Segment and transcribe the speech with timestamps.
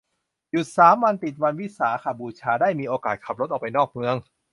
[0.51, 4.15] หยุดสามวันติดวันวิสาขบูชา ได้มีโอกาสขับรถออกไปนอกเมือง